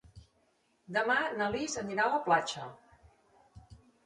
Demà 0.95 1.17
na 1.41 1.49
Lis 1.57 1.75
anirà 1.83 2.07
a 2.09 2.13
la 2.15 2.23
platja. 2.29 2.67